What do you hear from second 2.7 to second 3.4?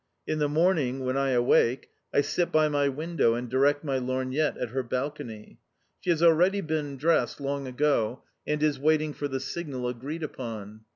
window